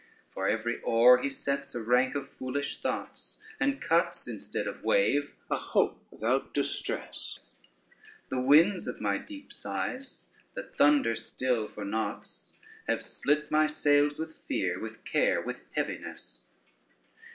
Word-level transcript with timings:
For 0.29 0.47
every 0.47 0.81
oar 0.81 1.19
he 1.21 1.29
sets 1.29 1.75
a 1.75 1.79
rank 1.79 2.15
of 2.15 2.27
foolish 2.27 2.79
thoughts, 2.81 3.37
And 3.59 3.79
cuts, 3.79 4.27
instead 4.27 4.65
of 4.65 4.83
wave, 4.83 5.35
a 5.47 5.57
hope 5.57 6.03
without 6.09 6.55
distress; 6.55 7.57
The 8.29 8.41
winds 8.41 8.87
of 8.87 8.99
my 8.99 9.19
deep 9.19 9.53
sighs, 9.53 10.29
that 10.55 10.75
thunder 10.75 11.13
still 11.15 11.67
for 11.67 11.85
noughts, 11.85 12.55
Have 12.87 13.03
split 13.03 13.51
my 13.51 13.67
sails 13.67 14.17
with 14.17 14.33
fear, 14.33 14.79
with 14.79 15.05
care 15.05 15.43
and 15.43 15.61
heaviness. 15.73 16.45